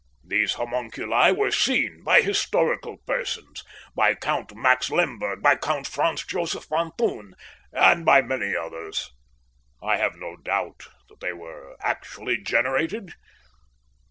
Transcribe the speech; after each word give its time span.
These 0.25 0.53
homunculi 0.55 1.31
were 1.31 1.51
seen 1.51 2.01
by 2.03 2.21
historical 2.23 2.97
persons, 3.05 3.63
by 3.95 4.15
Count 4.15 4.51
Max 4.55 4.89
Lemberg, 4.89 5.43
by 5.43 5.55
Count 5.55 5.85
Franz 5.85 6.25
Josef 6.25 6.65
von 6.67 6.91
Thun, 6.97 7.35
and 7.71 8.03
by 8.03 8.23
many 8.23 8.55
others. 8.55 9.11
I 9.79 9.97
have 9.97 10.15
no 10.15 10.37
doubt 10.37 10.85
that 11.07 11.19
they 11.19 11.33
were 11.33 11.77
actually 11.83 12.37
generated. 12.41 13.11